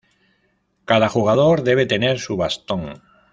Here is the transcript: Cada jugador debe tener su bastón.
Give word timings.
Cada 0.85 1.07
jugador 1.09 1.61
debe 1.61 1.85
tener 1.85 2.17
su 2.19 2.35
bastón. 2.35 3.03